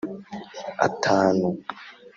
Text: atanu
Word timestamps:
atanu 0.89 1.49